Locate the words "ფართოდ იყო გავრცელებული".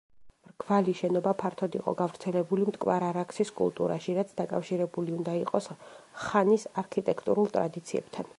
1.41-2.65